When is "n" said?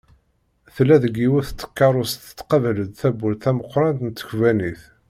4.05-4.09